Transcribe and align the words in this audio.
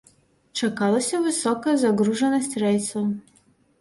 Чакалася 0.61 1.19
высокая 1.27 1.75
загружанасць 1.85 2.53
рэйсаў. 2.67 3.05